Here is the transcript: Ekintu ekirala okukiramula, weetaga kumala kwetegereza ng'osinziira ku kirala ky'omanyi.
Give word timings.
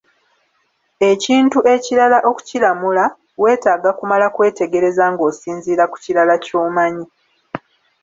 Ekintu 1.11 1.59
ekirala 1.73 2.17
okukiramula, 2.29 3.05
weetaga 3.41 3.89
kumala 3.99 4.27
kwetegereza 4.35 5.05
ng'osinziira 5.13 5.83
ku 5.91 5.97
kirala 6.03 6.35
ky'omanyi. 6.43 7.05